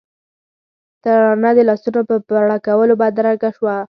ترانه 1.03 1.49
د 1.57 1.59
لاسونو 1.69 2.01
په 2.09 2.15
پړکولو 2.27 2.93
بدرګه 3.01 3.49
شوه. 3.57 3.75